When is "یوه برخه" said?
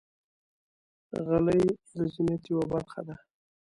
2.51-3.01